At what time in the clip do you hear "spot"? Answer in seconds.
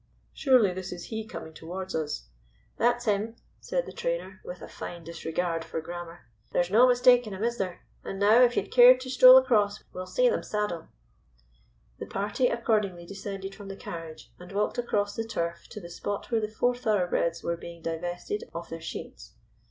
15.91-16.31